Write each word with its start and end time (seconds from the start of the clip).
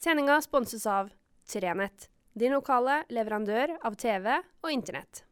Sendinga 0.00 0.40
sponses 0.40 0.86
av 0.86 1.10
Trenett, 1.52 2.10
din 2.32 2.52
lokale 2.54 3.00
leverandør 3.10 3.72
av 3.82 3.96
TV 3.98 4.28
og 4.62 4.70
Internett. 4.70 5.24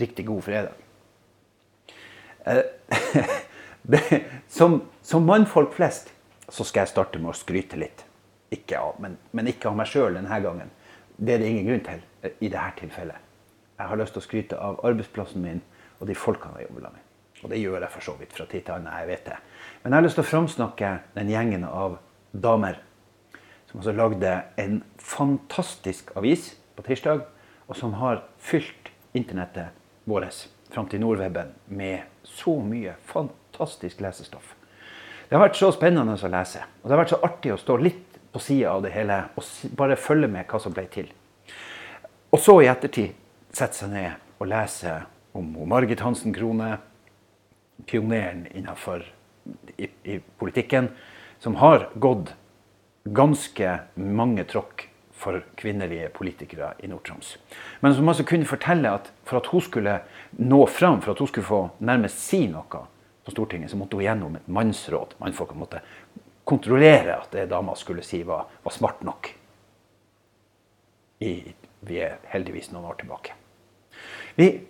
Riktig 0.00 0.24
god 0.26 0.40
fredag. 0.46 0.78
Eh, 2.48 2.62
som, 4.48 4.78
som 5.02 5.28
mannfolk 5.28 5.76
flest 5.76 6.08
så 6.48 6.64
skal 6.64 6.86
jeg 6.86 6.92
starte 6.94 7.20
med 7.20 7.34
å 7.34 7.36
skryte 7.36 7.76
litt. 7.76 8.06
Ikke 8.48 8.80
av, 8.80 8.96
men, 8.96 9.18
men 9.36 9.52
ikke 9.52 9.68
av 9.68 9.76
meg 9.76 9.92
sjøl 9.92 10.16
denne 10.16 10.40
gangen. 10.40 10.72
Det 11.20 11.36
er 11.36 11.44
det 11.44 11.52
ingen 11.52 11.68
grunn 11.68 11.84
til 11.90 12.00
eh, 12.24 12.40
i 12.40 12.48
dette 12.48 12.80
tilfellet. 12.80 13.28
Jeg 13.78 13.88
har 13.88 13.98
lyst 13.98 14.14
til 14.16 14.22
å 14.22 14.26
skryte 14.26 14.60
av 14.60 14.80
arbeidsplassen 14.86 15.42
min 15.42 15.62
og 15.98 16.08
de 16.10 16.16
folkene 16.18 16.60
jeg 16.60 16.68
jobber 16.68 16.92
med. 16.92 17.02
Og 17.42 17.50
det 17.50 17.58
gjør 17.58 17.80
jeg 17.82 17.94
for 17.94 18.06
så 18.06 18.14
vidt 18.20 18.34
fra 18.36 18.46
tid 18.46 18.64
til 18.66 18.74
annen. 18.76 18.92
jeg 19.00 19.08
vet 19.08 19.26
det. 19.26 19.36
Men 19.82 19.92
jeg 19.92 19.96
har 19.96 20.06
lyst 20.06 20.18
til 20.18 20.24
å 20.24 20.30
framsnakke 20.30 20.90
den 21.14 21.30
gjengen 21.30 21.64
av 21.66 21.98
damer 22.32 22.78
som 23.70 23.80
altså 23.80 23.92
lagde 23.96 24.32
en 24.60 24.82
fantastisk 24.98 26.12
avis 26.16 26.52
på 26.76 26.84
tirsdag, 26.86 27.22
og 27.66 27.76
som 27.76 27.94
har 27.96 28.22
fylt 28.38 28.90
internettet 29.16 29.72
vårt 30.04 30.48
fram 30.72 30.88
til 30.88 31.00
Nordweben 31.00 31.54
med 31.66 32.02
så 32.24 32.58
mye 32.60 32.94
fantastisk 33.08 34.00
lesestoff. 34.00 34.54
Det 35.28 35.38
har 35.38 35.46
vært 35.46 35.56
så 35.56 35.70
spennende 35.72 36.16
å 36.16 36.28
lese. 36.28 36.60
Og 36.82 36.88
det 36.88 36.92
har 36.92 37.00
vært 37.00 37.14
så 37.14 37.22
artig 37.24 37.52
å 37.54 37.60
stå 37.60 37.78
litt 37.80 38.18
på 38.32 38.40
sida 38.40 38.74
av 38.74 38.82
det 38.84 38.92
hele 38.92 39.18
og 39.36 39.74
bare 39.76 39.96
følge 39.96 40.28
med 40.28 40.44
hva 40.48 40.60
som 40.60 40.74
ble 40.76 40.84
til. 40.92 41.08
Og 42.32 42.40
så 42.40 42.58
i 42.60 42.68
ettertid 42.68 43.16
sette 43.52 43.82
seg 43.82 43.92
ned 43.92 44.40
og 44.40 44.48
lese 44.50 45.00
om 45.36 45.48
Margit 45.68 46.02
Hansen 46.04 46.34
Krone, 46.34 46.76
pioneren 47.88 48.46
innenfor 48.52 49.04
i, 49.76 49.88
i 50.04 50.18
politikken, 50.38 50.90
som 51.42 51.56
har 51.58 51.88
gått 51.94 52.34
ganske 53.04 53.78
mange 53.98 54.44
tråkk 54.46 54.86
for 55.22 55.42
kvinnelige 55.58 56.08
politikere 56.14 56.72
i 56.82 56.90
Nord-Troms. 56.90 57.36
Men 57.80 57.94
som 57.94 58.08
altså 58.10 58.26
kunne 58.26 58.48
fortelle 58.48 58.90
at 58.90 59.10
for 59.28 59.38
at 59.38 59.50
hun 59.52 59.62
skulle 59.62 59.98
nå 60.38 60.62
fram, 60.66 61.00
for 61.02 61.14
at 61.14 61.22
hun 61.22 61.30
skulle 61.30 61.46
få 61.46 61.62
nærmest 61.78 62.22
si 62.22 62.44
noe 62.50 62.86
på 63.22 63.34
Stortinget, 63.34 63.70
så 63.70 63.78
måtte 63.78 63.98
hun 63.98 64.06
gjennom 64.06 64.38
et 64.38 64.48
mannsråd. 64.50 65.14
Mannfolka 65.22 65.58
måtte 65.58 65.82
kontrollere 66.48 67.20
at 67.20 67.30
det 67.34 67.46
dama 67.52 67.76
skulle 67.78 68.02
si, 68.06 68.24
var, 68.26 68.48
var 68.62 68.74
smart 68.74 69.04
nok. 69.06 69.30
I, 71.22 71.36
vi 71.86 72.02
er 72.02 72.18
heldigvis 72.32 72.72
noen 72.72 72.90
år 72.90 72.98
tilbake. 72.98 73.38
Vi 74.36 74.60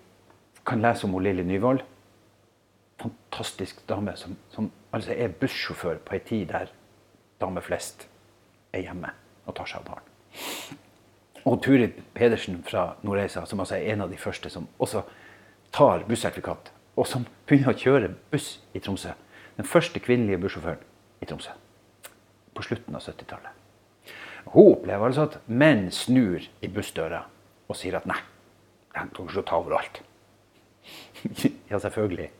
kan 0.66 0.82
lese 0.82 1.06
om 1.06 1.18
Lilly 1.22 1.42
Nyvold. 1.42 1.82
Fantastisk 3.02 3.86
dame 3.86 4.16
som, 4.16 4.36
som 4.50 4.70
altså 4.92 5.14
er 5.14 5.34
bussjåfør 5.40 6.00
på 6.06 6.16
ei 6.16 6.22
tid 6.26 6.48
der 6.52 6.70
damer 7.42 7.64
flest 7.64 8.06
er 8.72 8.84
hjemme 8.86 9.10
og 9.46 9.56
tar 9.58 9.70
seg 9.70 9.82
av 9.82 9.88
barn. 9.88 10.08
Og 11.42 11.58
Turid 11.62 11.98
Pedersen 12.14 12.60
fra 12.62 12.92
Nordreisa, 13.02 13.42
som 13.46 13.60
altså 13.60 13.74
er 13.78 13.92
en 13.92 14.04
av 14.04 14.12
de 14.12 14.18
første 14.20 14.50
som 14.50 14.68
også 14.78 15.02
tar 15.74 16.04
bussertifikat, 16.06 16.70
og 16.94 17.08
som 17.08 17.26
begynner 17.48 17.72
å 17.72 17.78
kjøre 17.78 18.12
buss 18.30 18.60
i 18.74 18.82
Tromsø. 18.82 19.14
Den 19.56 19.66
første 19.66 20.00
kvinnelige 20.02 20.38
bussjåføren 20.44 20.84
i 21.22 21.26
Tromsø. 21.26 21.56
På 22.54 22.62
slutten 22.62 22.94
av 22.94 23.02
70-tallet. 23.02 23.58
Hun 24.52 24.74
opplever 24.76 25.08
altså 25.08 25.26
at 25.26 25.40
menn 25.46 25.88
snur 25.94 26.44
i 26.62 26.70
bussdøra 26.70 27.24
og 27.70 27.78
sier 27.78 27.96
at 27.98 28.06
nei, 28.10 28.18
de 28.94 29.28
skal 29.30 29.44
ta 29.48 29.56
over 29.56 29.78
alt. 29.78 30.02
ja, 31.70 31.78
selvfølgelig. 31.78 32.30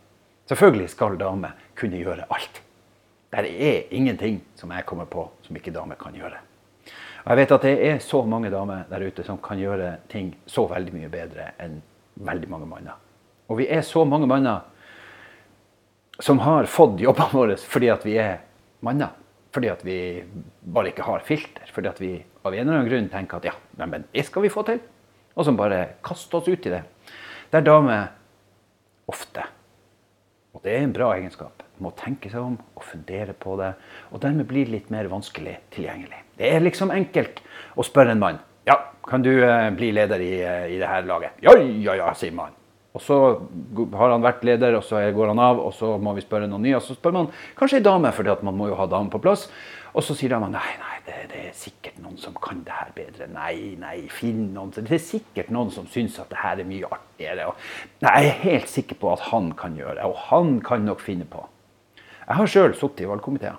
Selvfølgelig 0.49 0.91
skal 0.91 1.19
damer 1.21 1.57
kunne 1.79 2.01
gjøre 2.01 2.27
alt. 2.31 2.63
Det 3.33 3.49
er 3.49 3.95
ingenting 3.95 4.43
som 4.55 4.73
jeg 4.75 4.85
kommer 4.85 5.09
på 5.09 5.31
som 5.43 5.57
ikke 5.57 5.73
damer 5.73 5.97
kan 5.97 6.15
gjøre. 6.15 6.41
Og 7.23 7.31
jeg 7.31 7.39
vet 7.39 7.55
at 7.55 7.65
det 7.65 7.73
er 7.87 8.03
så 8.03 8.21
mange 8.27 8.51
damer 8.51 8.85
der 8.91 9.07
ute 9.07 9.25
som 9.25 9.39
kan 9.41 9.61
gjøre 9.61 9.95
ting 10.11 10.35
så 10.47 10.67
veldig 10.69 10.93
mye 10.97 11.11
bedre 11.13 11.53
enn 11.63 11.79
veldig 12.21 12.51
mange 12.51 12.69
manner. 12.69 12.99
Og 13.49 13.61
vi 13.63 13.69
er 13.71 13.85
så 13.87 14.05
mange 14.05 14.27
manner 14.27 14.67
som 16.23 16.43
har 16.43 16.69
fått 16.71 17.01
jobbene 17.01 17.33
våre 17.33 17.57
fordi 17.57 17.89
at 17.95 18.05
vi 18.07 18.19
er 18.21 18.43
manner. 18.85 19.15
Fordi 19.53 19.69
at 19.69 19.85
vi 19.85 19.97
bare 20.65 20.91
ikke 20.93 21.07
har 21.07 21.25
filter. 21.25 21.69
Fordi 21.73 21.89
at 21.89 22.01
vi 22.01 22.13
av 22.43 22.55
en 22.55 22.67
eller 22.67 22.81
annen 22.81 22.91
grunn 22.91 23.09
tenker 23.13 23.39
at 23.39 23.51
ja, 23.53 23.87
men 23.87 24.07
det 24.13 24.27
skal 24.27 24.45
vi 24.45 24.53
få 24.53 24.65
til. 24.67 24.81
Og 25.37 25.47
som 25.49 25.59
bare 25.59 25.99
kaster 26.05 26.41
oss 26.41 26.51
ut 26.51 26.69
i 26.69 26.75
det. 26.75 26.83
Der 27.53 27.65
damer 27.65 28.13
ofte, 29.11 29.45
og 30.53 30.63
det 30.65 30.77
er 30.77 30.87
en 30.87 30.95
bra 30.95 31.11
egenskap, 31.17 31.65
må 31.83 31.91
tenke 31.99 32.31
seg 32.31 32.45
om 32.45 32.57
og 32.77 32.85
fundere 32.87 33.35
på 33.37 33.57
det. 33.61 33.73
Og 34.13 34.23
dermed 34.23 34.47
blir 34.49 34.69
det 34.69 34.77
litt 34.77 34.93
mer 34.93 35.09
vanskelig 35.11 35.59
tilgjengelig. 35.75 36.23
Det 36.39 36.49
er 36.53 36.65
liksom 36.65 36.93
enkelt 36.95 37.43
å 37.77 37.85
spørre 37.87 38.15
en 38.15 38.23
mann 38.23 38.41
ja, 38.69 38.77
kan 39.09 39.23
du 39.23 39.31
eh, 39.43 39.71
bli 39.75 39.91
leder 39.95 40.23
i, 40.23 40.33
eh, 40.43 40.67
i 40.75 40.79
det 40.79 40.87
her 40.87 41.07
laget. 41.07 41.39
Ja, 41.43 41.55
ja, 41.59 41.97
ja, 41.99 42.13
sier 42.15 42.35
mannen. 42.37 42.59
Og 42.93 43.01
så 43.01 43.17
har 43.97 44.13
han 44.13 44.23
vært 44.23 44.45
leder, 44.45 44.77
og 44.77 44.85
så 44.85 45.01
går 45.17 45.33
han 45.33 45.41
av, 45.41 45.61
og 45.65 45.73
så 45.75 45.95
må 45.99 46.13
vi 46.15 46.25
spørre 46.25 46.49
noen 46.51 46.67
nye. 46.67 46.77
Og 46.77 46.85
så 46.85 46.95
spør 46.95 47.17
man 47.17 47.31
kanskje 47.59 47.81
ei 47.81 47.87
dame, 47.87 48.13
for 48.13 48.29
man 48.45 48.59
må 48.59 48.69
jo 48.69 48.77
ha 48.77 48.87
dame 48.91 49.11
på 49.11 49.21
plass. 49.25 49.47
Og 49.97 50.05
så 50.05 50.17
sier 50.17 50.35
de 50.35 50.51
nei, 50.53 50.67
nei, 50.83 50.92
det, 51.07 51.17
det, 51.33 51.41
er 51.49 51.57
sikkert 51.59 51.99
noen 52.03 52.19
som 52.21 52.37
kan 52.43 52.61
det 52.67 52.75
her 52.77 52.93
bedre. 52.95 53.27
Nei, 53.33 53.75
nei, 53.81 53.97
finn 54.13 54.53
noen. 54.55 54.71
Det 54.77 54.95
er 54.95 55.03
sikkert 55.03 55.51
noen 55.55 55.73
som 55.75 55.89
syns 55.91 56.19
at 56.23 56.31
det 56.31 56.41
her 56.43 56.63
er 56.63 56.69
mye 56.69 56.89
artigere. 56.89 57.49
Og 57.51 58.05
nei, 58.05 58.15
jeg 58.21 58.31
er 58.31 58.45
helt 58.45 58.71
sikker 58.71 59.01
på 59.03 59.11
at 59.15 59.27
han 59.33 59.51
kan 59.59 59.75
gjøre 59.79 59.99
det, 59.99 60.07
og 60.07 60.21
han 60.31 60.61
kan 60.65 60.87
nok 60.87 61.03
finne 61.03 61.27
på. 61.31 61.43
Jeg 62.23 62.39
har 62.39 62.53
sjøl 62.55 62.77
sittet 62.79 63.05
i 63.05 63.11
valgkomiteer. 63.11 63.59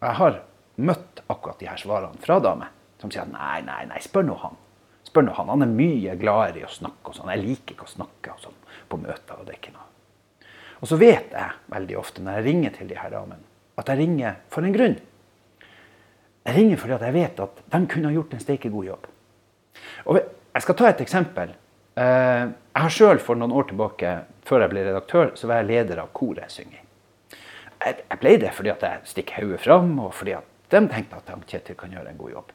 Jeg 0.00 0.18
har 0.18 0.40
møtt 0.80 1.22
akkurat 1.28 1.60
de 1.60 1.68
her 1.68 1.80
svarene 1.80 2.24
fra 2.24 2.40
damer 2.42 2.72
som 3.00 3.12
sier 3.12 3.28
nei, 3.30 3.60
nei, 3.64 3.84
nei, 3.88 4.00
spør 4.04 4.26
nå 4.26 4.34
han. 4.42 4.58
Spør 5.08 5.24
nå 5.24 5.36
han. 5.36 5.52
Han 5.54 5.64
er 5.64 5.70
mye 5.72 6.16
gladere 6.20 6.60
i 6.60 6.66
å 6.66 6.72
snakke 6.72 7.12
og 7.12 7.16
sånn. 7.16 7.30
Jeg 7.32 7.44
liker 7.46 7.76
ikke 7.76 7.86
å 7.86 7.94
snakke 7.94 8.34
og 8.34 8.42
sånn 8.44 8.58
på 8.90 8.98
møter. 9.00 9.38
Og 9.38 9.46
det 9.46 9.54
er 9.54 9.60
ikke 9.60 9.76
noe. 9.76 9.86
Og 10.80 10.88
så 10.88 10.98
vet 11.00 11.32
jeg 11.36 11.72
veldig 11.72 11.96
ofte 12.00 12.24
når 12.24 12.38
jeg 12.38 12.46
ringer 12.48 12.74
til 12.76 12.90
de 12.90 12.98
her 12.98 13.12
damene, 13.12 13.46
at 13.80 13.88
jeg 13.88 14.00
ringer 14.00 14.38
for 14.52 14.66
en 14.66 14.76
grunn. 14.76 14.98
Jeg 16.46 16.56
ringer 16.56 16.80
fordi 16.80 16.96
jeg 17.04 17.16
vet 17.16 17.40
at 17.44 17.64
de 17.72 17.80
kunne 17.86 18.10
ha 18.10 18.14
gjort 18.14 18.34
en 18.34 18.42
steike 18.42 18.70
god 18.72 18.86
jobb. 18.88 19.08
Og 20.08 20.20
jeg 20.20 20.64
skal 20.64 20.78
ta 20.78 20.88
et 20.88 21.02
eksempel. 21.04 21.52
Eh, 22.00 22.44
jeg 22.48 22.84
har 22.84 22.94
sjøl 22.94 23.20
for 23.22 23.38
noen 23.38 23.52
år 23.54 23.68
tilbake, 23.70 24.14
før 24.46 24.64
jeg 24.64 24.72
ble 24.72 24.86
redaktør, 24.86 25.34
så 25.36 25.50
var 25.50 25.60
jeg 25.60 25.70
leder 25.70 26.00
av 26.02 26.14
koret 26.16 26.46
jeg 26.46 26.56
synger 26.56 26.78
i. 26.78 26.86
Jeg 27.80 28.20
ble 28.20 28.34
det 28.42 28.52
fordi 28.52 28.72
at 28.72 28.82
jeg 28.84 29.12
stikker 29.12 29.44
hodet 29.44 29.60
fram, 29.62 29.92
og 30.04 30.12
fordi 30.14 30.34
at 30.36 30.48
de 30.70 30.80
tenkte 30.86 31.18
at 31.18 31.46
Kjetil 31.48 31.78
kan 31.78 31.92
gjøre 31.94 32.12
en 32.12 32.18
god 32.20 32.32
jobb. 32.34 32.52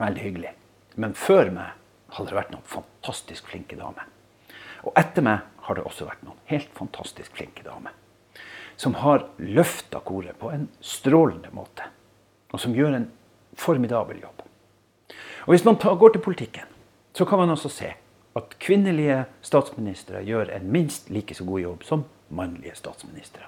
Veldig 0.00 0.24
hyggelig. 0.24 0.52
Men 1.00 1.14
før 1.16 1.50
meg 1.54 1.76
hadde 2.14 2.30
det 2.30 2.36
vært 2.36 2.52
noen 2.54 2.68
fantastisk 2.68 3.48
flinke 3.50 3.78
damer. 3.78 4.08
Og 4.84 4.96
etter 4.98 5.24
meg 5.24 5.46
har 5.66 5.76
det 5.76 5.86
også 5.86 6.08
vært 6.08 6.22
noen 6.26 6.38
helt 6.50 6.70
fantastisk 6.76 7.34
flinke 7.36 7.64
damer. 7.66 7.94
Som 8.80 8.96
har 9.02 9.26
løfta 9.38 10.00
koret 10.04 10.38
på 10.40 10.52
en 10.52 10.68
strålende 10.84 11.52
måte. 11.56 11.79
Og 12.52 12.60
som 12.60 12.74
gjør 12.74 12.96
en 12.96 13.08
formidabel 13.54 14.20
jobb. 14.22 14.42
Og 15.46 15.52
Hvis 15.54 15.64
man 15.64 15.76
går 15.76 16.08
til 16.08 16.20
politikken, 16.20 16.68
så 17.14 17.24
kan 17.24 17.38
man 17.38 17.50
også 17.50 17.68
se 17.68 17.92
at 18.36 18.58
kvinnelige 18.58 19.24
statsministre 19.42 20.24
gjør 20.24 20.52
en 20.54 20.70
minst 20.72 21.10
like 21.10 21.34
så 21.34 21.44
god 21.44 21.60
jobb 21.60 21.84
som 21.84 22.04
mannlige 22.28 22.74
statsministre. 22.74 23.42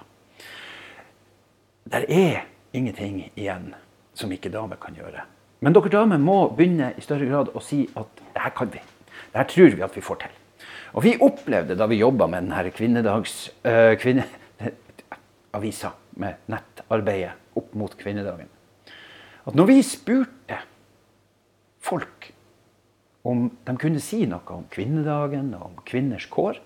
Der 1.91 2.05
er 2.09 2.43
ingenting 2.73 3.31
igjen 3.35 3.73
som 4.13 4.31
ikke 4.31 4.49
damer 4.49 4.75
kan 4.75 4.95
gjøre. 4.95 5.25
Men 5.63 5.73
dere 5.75 5.89
damer 5.89 6.17
må 6.19 6.49
begynne 6.51 6.93
i 6.97 7.01
større 7.01 7.27
grad 7.29 7.51
å 7.55 7.61
si 7.63 7.85
at 7.95 8.23
det 8.33 8.41
her 8.43 8.53
kan 8.57 8.71
vi. 8.73 8.81
Det 9.31 9.39
her 9.39 9.47
tror 9.49 9.75
vi 9.75 9.85
at 9.85 9.95
vi 9.95 10.03
får 10.03 10.19
til. 10.23 10.39
Og 10.93 11.03
vi 11.03 11.13
opplevde 11.21 11.77
da 11.77 11.87
vi 11.89 12.01
jobba 12.01 12.27
med 12.27 12.43
denne 12.43 12.71
kvinnedags... 12.75 13.51
Øh, 13.65 13.95
kvinne, 13.97 14.25
avisa 15.57 15.93
med 16.19 16.43
nettarbeidet 16.51 17.57
opp 17.57 17.73
mot 17.77 17.95
kvinnedagen, 17.97 18.49
at 19.43 19.57
når 19.57 19.69
vi 19.69 19.79
spurte 19.85 20.59
folk 21.83 22.29
om 23.27 23.47
de 23.65 23.75
kunne 23.79 24.01
si 24.03 24.23
noe 24.27 24.55
om 24.55 24.65
kvinnedagen 24.71 25.53
og 25.55 25.65
om 25.69 25.75
kvinners 25.87 26.27
kår, 26.31 26.59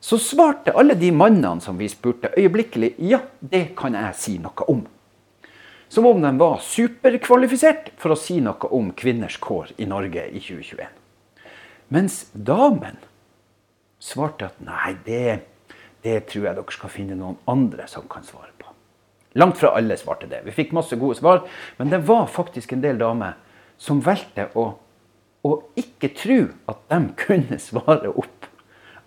så 0.00 0.18
svarte 0.22 0.74
alle 0.78 0.94
de 0.94 1.10
mannene 1.10 1.62
som 1.62 1.78
vi 1.78 1.88
spurte, 1.90 2.30
øyeblikkelig 2.38 2.92
ja, 3.02 3.20
det 3.40 3.72
kan 3.78 3.96
jeg 3.98 4.14
si 4.18 4.36
noe 4.38 4.68
om. 4.70 4.84
Som 5.88 6.06
om 6.06 6.22
de 6.22 6.30
var 6.38 6.60
superkvalifisert 6.62 7.92
for 7.98 8.14
å 8.14 8.20
si 8.20 8.38
noe 8.44 8.70
om 8.76 8.92
kvinners 8.94 9.38
kår 9.42 9.74
i 9.82 9.88
Norge 9.90 10.28
i 10.28 10.38
2021. 10.38 10.86
Mens 11.94 12.26
damen 12.32 12.98
svarte 13.98 14.52
at 14.52 14.60
nei, 14.62 14.94
det, 15.06 15.40
det 16.04 16.20
tror 16.30 16.50
jeg 16.50 16.58
dere 16.60 16.76
skal 16.76 16.92
finne 16.92 17.18
noen 17.18 17.40
andre 17.50 17.88
som 17.90 18.06
kan 18.10 18.26
svare 18.26 18.52
på. 18.60 18.70
Langt 19.38 19.60
fra 19.60 19.70
alle 19.78 19.96
svarte 20.00 20.26
det. 20.30 20.42
Vi 20.48 20.56
fikk 20.56 20.74
masse 20.76 20.96
gode 20.98 21.18
svar, 21.18 21.44
men 21.78 21.92
det 21.92 22.02
var 22.08 22.26
faktisk 22.32 22.74
en 22.74 22.82
del 22.82 22.98
damer 23.00 23.38
som 23.78 24.02
valgte 24.02 24.48
å 24.58 24.72
å 25.46 25.52
ikke 25.78 26.10
tro 26.18 26.38
at 26.70 26.80
de 26.90 27.00
kunne 27.24 27.58
svare 27.62 28.10
opp. 28.10 28.48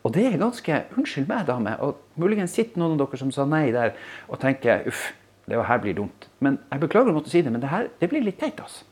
Og 0.02 0.14
det 0.16 0.24
er 0.26 0.40
ganske 0.42 0.84
Unnskyld 0.98 1.28
meg, 1.30 1.46
dame. 1.50 1.76
Og 1.84 2.00
muligens 2.20 2.56
sitter 2.58 2.82
noen 2.82 2.96
av 2.96 3.04
dere 3.04 3.20
som 3.22 3.34
sa 3.34 3.46
nei 3.46 3.68
der 3.74 3.94
og 4.28 4.40
tenker 4.42 4.88
uff, 4.90 5.12
det 5.50 5.60
her 5.68 5.82
blir 5.84 5.98
dumt. 5.98 6.30
Men 6.40 6.60
jeg 6.72 6.82
beklager 6.82 7.12
å 7.12 7.18
måtte 7.18 7.34
si 7.34 7.44
det, 7.44 7.52
men 7.54 7.62
det 7.62 7.72
her 7.72 7.90
det 8.00 8.10
blir 8.10 8.24
litt 8.26 8.40
teit. 8.42 8.60
altså. 8.62 8.86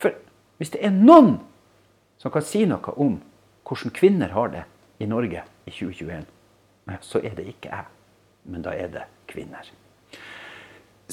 For 0.00 0.14
hvis 0.60 0.72
det 0.72 0.84
er 0.86 0.94
noen 0.94 1.36
som 2.20 2.32
kan 2.32 2.44
si 2.44 2.64
noe 2.68 2.94
om 2.96 3.18
hvordan 3.66 3.92
kvinner 3.96 4.32
har 4.32 4.52
det 4.54 4.64
i 5.02 5.08
Norge 5.10 5.42
i 5.66 5.72
2021, 5.74 6.24
så 7.02 7.20
er 7.20 7.34
det 7.36 7.48
ikke 7.50 7.72
jeg. 7.72 7.90
Men 8.46 8.62
da 8.64 8.72
er 8.72 8.92
det 8.92 9.04
kvinner. 9.28 9.66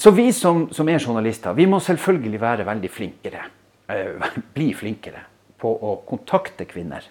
Så 0.04 0.10
vi 0.10 0.32
som, 0.32 0.66
som 0.68 0.88
er 0.92 0.98
journalister, 1.00 1.54
vi 1.56 1.64
må 1.64 1.78
selvfølgelig 1.80 2.38
være 2.42 2.64
veldig 2.68 2.88
flinkere. 2.92 3.44
Eh, 3.88 4.26
bli 4.56 4.66
flinkere 4.76 5.22
på 5.56 5.70
å 5.72 5.94
kontakte 6.04 6.66
kvinner. 6.68 7.06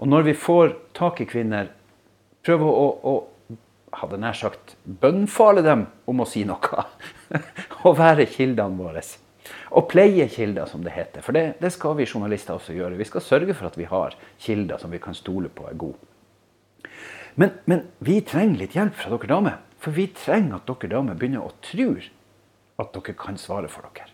Og 0.00 0.08
når 0.08 0.30
vi 0.30 0.32
får 0.32 0.72
tak 0.96 1.20
i 1.20 1.26
kvinner, 1.28 1.68
prøve 2.40 2.70
å, 2.70 2.86
å 3.12 3.58
hadde 4.00 4.22
nær 4.22 4.38
sagt 4.40 4.72
bønnfale 5.02 5.66
dem 5.66 5.84
om 6.08 6.24
å 6.24 6.28
si 6.30 6.46
noe. 6.48 6.86
og 7.84 8.00
være 8.00 8.24
kildene 8.32 8.80
våre. 8.80 9.04
Og 9.76 9.84
pleie 9.92 10.24
kilder, 10.32 10.64
som 10.72 10.80
det 10.80 10.96
heter. 10.96 11.20
For 11.20 11.36
det, 11.36 11.58
det, 11.60 11.74
skal 11.76 11.98
vi 12.00 12.08
journalister 12.08 12.56
også 12.56 12.72
gjøre. 12.72 12.96
Vi 13.04 13.10
skal 13.10 13.26
sørge 13.28 13.52
for 13.52 13.68
at 13.68 13.76
vi 13.76 13.90
har 13.92 14.16
kilder 14.46 14.80
som 14.80 14.96
vi 14.96 15.04
kan 15.04 15.20
stole 15.20 15.52
på 15.52 15.68
er 15.68 15.76
gode. 15.76 16.00
Men, 17.34 17.50
men 17.66 17.86
vi 17.98 18.20
trenger 18.22 18.60
litt 18.60 18.76
hjelp 18.76 18.98
fra 18.98 19.10
dere 19.14 19.30
damer. 19.30 19.60
For 19.82 19.94
vi 19.94 20.06
trenger 20.14 20.60
at 20.60 20.68
dere 20.70 20.92
damer 20.94 21.16
begynner 21.18 21.44
å 21.44 21.54
tro 21.64 21.90
at 22.80 22.94
dere 22.94 23.14
kan 23.18 23.38
svare 23.40 23.70
for 23.70 23.86
dere. 23.90 24.10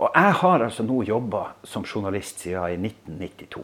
Og 0.00 0.08
jeg 0.16 0.36
har 0.40 0.64
altså 0.64 0.84
nå 0.86 1.02
jobba 1.06 1.42
som 1.68 1.84
journalist 1.84 2.40
siden 2.42 2.86
i 2.86 2.92
1992. 2.92 3.62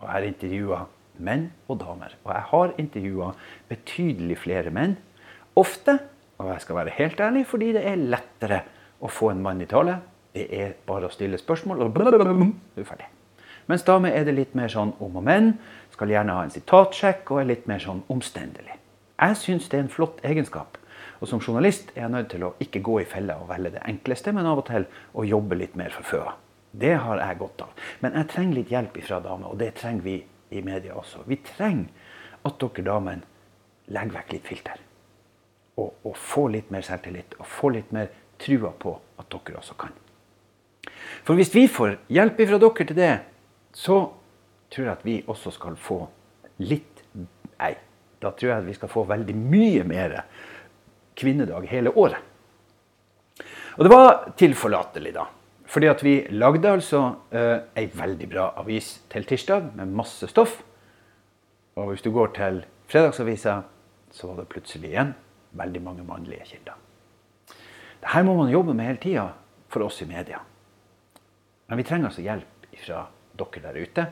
Og 0.00 0.04
jeg 0.06 0.12
har 0.12 0.28
intervjua 0.28 0.80
menn 1.26 1.48
og 1.68 1.80
damer. 1.82 2.16
Og 2.24 2.32
jeg 2.32 2.46
har 2.52 2.74
intervjua 2.82 3.32
betydelig 3.70 4.38
flere 4.42 4.72
menn. 4.74 4.96
Ofte, 5.56 5.98
og 6.38 6.50
jeg 6.52 6.64
skal 6.64 6.80
være 6.80 6.96
helt 6.98 7.20
ærlig, 7.20 7.46
fordi 7.48 7.72
det 7.76 7.84
er 7.88 8.06
lettere 8.14 8.62
å 9.00 9.10
få 9.12 9.32
en 9.32 9.44
mann 9.44 9.62
i 9.64 9.68
tale. 9.70 9.98
Det 10.36 10.48
er 10.52 10.74
bare 10.88 11.08
å 11.08 11.12
stille 11.12 11.40
spørsmål, 11.40 11.86
og 11.86 11.94
du 11.96 12.02
er 12.02 12.88
ferdig. 12.88 13.08
Mens 13.66 13.84
damer 13.86 14.14
er 14.14 14.26
det 14.26 14.36
litt 14.36 14.54
mer 14.54 14.70
sånn 14.70 14.94
om 15.02 15.18
og 15.18 15.24
men. 15.26 15.56
Skal 15.94 16.12
gjerne 16.12 16.34
ha 16.36 16.44
en 16.46 16.54
sitatsjekk 16.54 17.30
og 17.32 17.42
er 17.42 17.50
litt 17.50 17.66
mer 17.70 17.82
sånn 17.82 18.04
omstendelig. 18.12 18.78
Jeg 19.16 19.38
syns 19.40 19.70
det 19.72 19.78
er 19.78 19.86
en 19.86 19.92
flott 19.92 20.20
egenskap. 20.26 20.78
Og 21.20 21.30
som 21.30 21.40
journalist 21.40 21.90
er 21.94 22.04
jeg 22.04 22.12
nødt 22.12 22.28
til 22.32 22.44
å 22.44 22.54
ikke 22.62 22.82
gå 22.84 22.98
i 23.00 23.08
fella 23.08 23.38
og 23.40 23.48
velge 23.50 23.76
det 23.78 23.84
enkleste, 23.88 24.34
men 24.36 24.46
av 24.48 24.60
og 24.60 24.66
til 24.68 24.84
å 25.16 25.24
jobbe 25.24 25.56
litt 25.58 25.76
mer 25.78 25.94
for 25.94 26.06
føa. 26.06 26.34
Det 26.76 26.92
har 27.00 27.22
jeg 27.22 27.38
godt 27.40 27.62
av. 27.64 27.84
Men 28.04 28.18
jeg 28.20 28.30
trenger 28.32 28.58
litt 28.58 28.72
hjelp 28.74 28.98
fra 29.06 29.20
damer, 29.24 29.52
og 29.52 29.60
det 29.60 29.72
trenger 29.80 30.04
vi 30.04 30.16
i 30.52 30.62
media 30.64 30.96
også. 31.00 31.24
Vi 31.26 31.40
trenger 31.46 31.88
at 32.46 32.58
dere 32.60 32.84
damene 32.86 33.92
legger 33.92 34.18
vekk 34.18 34.34
litt 34.34 34.50
filter. 34.50 34.82
Og, 35.76 35.94
og 36.04 36.16
får 36.16 36.50
litt 36.52 36.74
mer 36.74 36.84
selvtillit, 36.84 37.38
og 37.40 37.48
får 37.48 37.74
litt 37.78 37.94
mer 37.96 38.12
trua 38.40 38.72
på 38.76 38.92
at 39.16 39.30
dere 39.32 39.60
også 39.62 39.76
kan. 39.80 39.96
For 41.24 41.38
hvis 41.38 41.54
vi 41.54 41.64
får 41.70 41.96
hjelp 42.12 42.44
fra 42.44 42.60
dere 42.60 42.86
til 42.86 42.98
det, 42.98 43.14
så 43.76 43.98
tror 44.72 44.86
jeg 44.86 44.92
at 44.94 45.04
vi 45.06 45.16
også 45.28 45.52
skal 45.54 45.76
få 45.80 46.00
litt 46.64 47.02
Nei, 47.56 47.72
da 48.20 48.32
tror 48.36 48.50
jeg 48.50 48.60
at 48.60 48.66
vi 48.66 48.74
skal 48.76 48.90
få 48.92 49.06
veldig 49.08 49.32
mye 49.36 49.84
mer 49.88 50.18
kvinnedag 51.16 51.64
hele 51.70 51.88
året. 51.96 52.18
Og 53.78 53.86
det 53.86 53.92
var 53.92 54.10
tilforlatelig, 54.36 55.14
da. 55.16 55.24
Fordi 55.72 55.88
at 55.88 56.04
vi 56.04 56.14
lagde 56.36 56.68
altså 56.68 57.00
eh, 57.32 57.64
ei 57.80 57.86
veldig 57.96 58.28
bra 58.28 58.50
avis 58.60 58.90
til 59.12 59.24
tirsdag 59.24 59.70
med 59.78 59.96
masse 59.96 60.28
stoff. 60.28 60.58
Og 61.80 61.94
hvis 61.94 62.04
du 62.04 62.10
går 62.12 62.34
til 62.36 62.60
fredagsavisa, 62.92 63.62
så 64.12 64.28
var 64.28 64.42
det 64.42 64.50
plutselig 64.52 64.92
igjen 64.92 65.16
veldig 65.56 65.82
mange 65.88 66.04
mannlige 66.04 66.44
kilder. 66.52 66.76
Dette 68.04 68.24
må 68.28 68.36
man 68.36 68.52
jobbe 68.52 68.76
med 68.76 68.92
hele 68.92 69.00
tida 69.00 69.30
for 69.72 69.88
oss 69.88 70.04
i 70.04 70.12
media. 70.12 70.44
Men 71.66 71.80
vi 71.80 71.88
trenger 71.88 72.12
altså 72.12 72.24
hjelp 72.24 72.68
fra 72.84 73.06
dere 73.38 73.62
der 73.68 73.78
ute. 73.80 74.06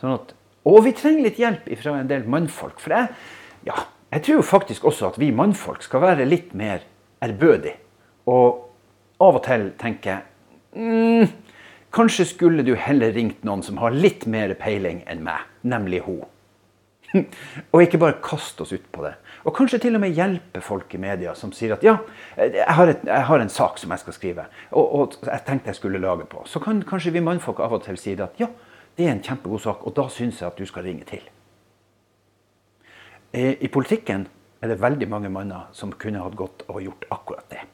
Sånn 0.00 0.16
at, 0.16 0.34
og 0.66 0.82
vi 0.86 0.94
trenger 0.96 1.28
litt 1.28 1.40
hjelp 1.40 1.68
fra 1.80 1.96
en 2.00 2.10
del 2.10 2.26
mannfolk. 2.30 2.80
For 2.82 2.94
jeg, 2.96 3.10
ja, 3.68 3.86
jeg 4.12 4.26
tror 4.28 4.46
faktisk 4.46 4.86
også 4.88 5.10
at 5.12 5.18
vi 5.22 5.32
mannfolk 5.34 5.84
skal 5.86 6.04
være 6.04 6.28
litt 6.28 6.54
mer 6.58 6.84
ærbødige. 7.24 7.80
Og 8.26 8.62
av 9.22 9.38
og 9.38 9.44
til 9.46 9.68
tenke 9.80 10.18
mm, 10.74 11.28
Kanskje 11.96 12.26
skulle 12.28 12.64
du 12.66 12.74
heller 12.76 13.14
ringt 13.14 13.44
noen 13.46 13.62
som 13.64 13.78
har 13.80 13.94
litt 13.94 14.26
mer 14.28 14.50
peiling 14.58 14.98
enn 15.08 15.22
meg, 15.24 15.46
nemlig 15.64 16.02
hun. 16.04 16.26
og 17.72 17.80
ikke 17.80 18.00
bare 18.02 18.18
kaste 18.20 18.66
oss 18.66 18.74
ut 18.74 18.84
på 18.92 19.04
det. 19.06 19.14
Og 19.46 19.54
kanskje 19.56 19.78
til 19.84 19.96
og 19.96 20.02
med 20.02 20.12
hjelpe 20.16 20.60
folk 20.64 20.92
i 20.92 21.00
media 21.00 21.32
som 21.38 21.54
sier 21.56 21.76
at 21.76 21.84
ja, 21.86 21.94
jeg 22.36 22.66
har, 22.76 22.90
et, 22.92 23.04
jeg 23.06 23.26
har 23.30 23.40
en 23.40 23.52
sak 23.52 23.78
som 23.80 23.94
jeg 23.94 24.02
skal 24.02 24.16
skrive, 24.16 24.46
og, 24.72 24.84
og, 24.84 25.16
jeg 25.22 25.44
tenkte 25.46 25.72
jeg 25.72 25.78
skulle 25.78 26.02
lage 26.02 26.26
på. 26.28 26.42
Så 26.50 26.60
kan 26.60 26.82
kanskje 26.84 27.14
vi 27.14 27.24
mannfolk 27.24 27.62
av 27.64 27.78
og 27.78 27.86
til 27.86 27.96
si 28.00 28.16
at 28.18 28.42
ja, 28.42 28.50
det 28.96 29.06
er 29.06 29.12
en 29.12 29.22
kjempegod 29.22 29.62
sak, 29.62 29.86
og 29.86 29.94
da 29.96 30.08
syns 30.12 30.40
jeg 30.40 30.48
at 30.48 30.58
du 30.58 30.66
skal 30.66 30.86
ringe 30.88 31.04
til. 31.08 31.22
Eh, 33.32 33.56
I 33.60 33.68
politikken 33.68 34.26
er 34.62 34.72
det 34.72 34.80
veldig 34.80 35.08
mange 35.08 35.30
manner 35.30 35.68
som 35.76 35.92
kunne 35.92 36.24
hatt 36.24 36.36
godt 36.36 36.64
å 36.72 36.80
gjort 36.80 37.04
akkurat 37.12 37.50
det 37.52 37.66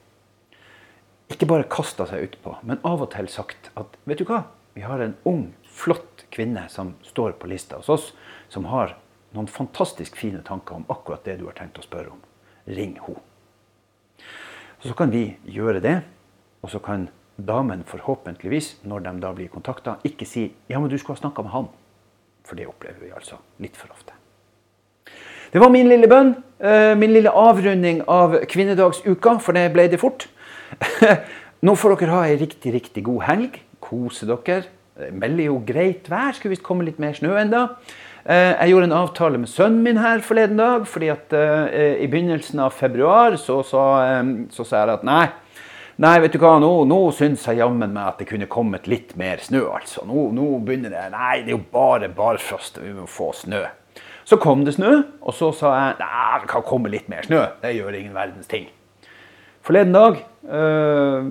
ikke 1.32 1.48
bare 1.48 1.68
kasta 1.70 2.06
seg 2.08 2.26
utpå, 2.28 2.56
men 2.66 2.80
av 2.86 3.02
og 3.04 3.12
til 3.14 3.28
sagt 3.32 3.70
at 3.78 3.96
vet 4.08 4.20
du 4.20 4.26
hva, 4.28 4.44
vi 4.76 4.84
har 4.84 5.02
en 5.04 5.16
ung, 5.28 5.52
flott 5.66 6.26
kvinne 6.32 6.64
som 6.72 6.94
står 7.04 7.36
på 7.40 7.48
lista 7.50 7.80
hos 7.80 7.90
oss, 7.92 8.10
som 8.52 8.68
har 8.70 8.96
noen 9.32 9.48
fantastisk 9.48 10.16
fine 10.20 10.42
tanker 10.44 10.76
om 10.76 10.86
akkurat 10.92 11.24
det 11.24 11.38
du 11.40 11.46
har 11.48 11.56
tenkt 11.56 11.80
å 11.80 11.84
spørre 11.84 12.12
om. 12.12 12.20
Ring 12.68 12.98
henne. 13.00 13.20
Så 14.82 14.96
kan 14.98 15.12
vi 15.14 15.36
gjøre 15.46 15.80
det, 15.82 16.00
og 16.62 16.72
så 16.72 16.80
kan 16.82 17.06
damen 17.36 17.84
forhåpentligvis, 17.88 18.76
når 18.84 19.06
de 19.06 19.14
da 19.22 19.32
blir 19.36 19.52
kontakta, 19.52 19.96
ikke 20.04 20.26
sier 20.28 20.50
ja, 20.68 20.78
men 20.78 20.90
du 20.90 20.98
skulle 20.98 21.16
ha 21.18 21.24
snakka 21.24 21.44
med 21.46 21.54
han. 21.54 21.70
For 22.46 22.58
det 22.58 22.66
opplever 22.68 23.00
vi 23.04 23.14
altså 23.14 23.38
litt 23.62 23.78
for 23.78 23.92
ofte. 23.94 24.14
Det 25.52 25.60
var 25.60 25.72
min 25.72 25.88
lille 25.88 26.08
bønn, 26.08 26.34
eh, 26.64 26.94
min 26.96 27.12
lille 27.12 27.30
avrunding 27.30 28.02
av 28.08 28.38
kvinnedagsuka, 28.48 29.38
for 29.38 29.52
det 29.52 29.72
ble 29.74 29.88
det 29.92 30.00
fort. 30.00 30.28
Nå 31.66 31.74
får 31.76 31.98
dere 32.00 32.14
ha 32.16 32.22
ei 32.26 32.38
riktig, 32.40 32.72
riktig 32.74 33.04
god 33.04 33.22
helg. 33.28 33.58
Kose 33.82 34.26
dere. 34.26 34.64
Det 34.96 35.12
melder 35.12 35.50
jo 35.50 35.60
greit 35.66 36.08
vær. 36.10 36.32
Skulle 36.32 36.56
visst 36.56 36.64
komme 36.66 36.84
litt 36.86 36.98
mer 37.02 37.14
snø 37.16 37.36
enda. 37.38 37.68
Eh, 38.24 38.54
jeg 38.54 38.72
gjorde 38.72 38.88
en 38.88 38.96
avtale 38.96 39.38
med 39.38 39.50
sønnen 39.50 39.82
min 39.84 40.00
her 40.00 40.24
forleden 40.24 40.56
dag. 40.56 40.86
fordi 40.86 41.08
at 41.12 41.32
uh, 41.32 41.68
I 42.00 42.06
begynnelsen 42.06 42.60
av 42.60 42.70
februar 42.70 43.36
så 43.36 43.62
sa 43.66 43.84
jeg 44.22 44.92
at 44.94 45.04
nei, 45.04 45.26
nei, 46.02 46.16
vet 46.24 46.34
du 46.34 46.40
hva, 46.42 46.56
nå, 46.62 46.70
nå 46.90 46.98
syns 47.16 47.46
jeg 47.48 47.60
jammen 47.60 47.94
meg 47.94 48.10
at 48.10 48.20
det 48.22 48.28
kunne 48.30 48.50
kommet 48.50 48.88
litt 48.90 49.14
mer 49.20 49.42
snø. 49.42 49.64
altså. 49.76 50.04
Nå, 50.08 50.28
nå 50.36 50.48
begynner 50.66 50.92
det 50.92 51.06
Nei, 51.14 51.36
det 51.46 51.54
er 51.54 51.56
jo 51.56 51.62
bare 51.72 52.10
barfrost. 52.12 52.82
Vi 52.82 52.92
må 52.96 53.06
få 53.10 53.30
snø. 53.36 53.64
Så 54.24 54.38
kom 54.42 54.62
det 54.66 54.76
snø, 54.76 54.92
og 55.20 55.34
så 55.34 55.50
sa 55.56 55.72
jeg 55.74 55.96
nei, 55.98 56.38
det 56.42 56.50
kan 56.52 56.62
komme 56.66 56.92
litt 56.92 57.08
mer 57.10 57.26
snø. 57.26 57.42
Det 57.62 57.74
gjør 57.74 57.98
ingen 57.98 58.14
verdens 58.14 58.50
ting. 58.50 58.68
Forleden 59.62 59.94
dag 59.94 60.18
øh, 60.50 61.26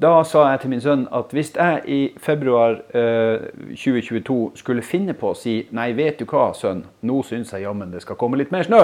da 0.00 0.22
sa 0.24 0.46
jeg 0.50 0.60
til 0.62 0.70
min 0.72 0.80
sønn 0.80 1.02
at 1.12 1.32
hvis 1.36 1.50
jeg 1.56 1.80
i 1.92 1.98
februar 2.16 2.78
uh, 2.94 3.00
eh, 3.00 3.74
2022 3.76 4.36
skulle 4.56 4.84
finne 4.86 5.12
på 5.12 5.32
å 5.32 5.36
si 5.36 5.58
nei, 5.76 5.90
vet 5.98 6.22
du 6.22 6.24
hva, 6.30 6.50
sønn, 6.56 6.86
nå 7.04 7.20
syns 7.26 7.52
jeg 7.52 7.66
jammen 7.66 7.92
det 7.92 8.00
skal 8.04 8.16
komme 8.20 8.40
litt 8.40 8.52
mer 8.54 8.64
snø, 8.64 8.80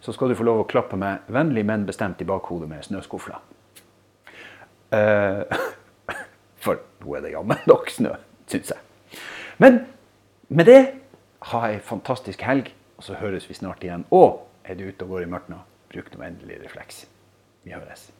så 0.00 0.14
skal 0.14 0.30
du 0.30 0.38
få 0.38 0.46
lov 0.46 0.62
å 0.62 0.68
klappe 0.70 0.98
meg 1.00 1.26
vennlig, 1.26 1.66
men 1.66 1.88
bestemt 1.88 2.22
i 2.22 2.28
bakhodet 2.28 2.70
med 2.70 2.86
snøskufla. 2.86 3.40
Uh, 4.90 5.46
for 6.64 6.80
nå 7.00 7.16
er 7.16 7.24
det 7.24 7.34
jammen 7.34 7.66
nok 7.70 7.90
snø, 7.94 8.14
syns 8.50 8.72
jeg. 8.74 9.20
Men 9.62 9.84
med 10.48 10.66
det, 10.66 10.80
ha 11.52 11.64
ei 11.70 11.80
fantastisk 11.84 12.42
helg, 12.44 12.72
og 12.98 13.06
så 13.06 13.18
høres 13.20 13.48
vi 13.48 13.56
snart 13.56 13.84
igjen. 13.84 14.06
Og 14.10 14.46
er 14.64 14.76
du 14.76 14.88
ute 14.88 15.06
og 15.06 15.16
går 15.16 15.26
i 15.26 15.30
mørket 15.30 15.54
nå, 15.54 15.60
bruk 15.92 16.10
nå 16.14 16.24
endelig 16.26 16.60
refleks. 16.64 17.04
Vi 17.64 17.76
høres. 17.76 18.10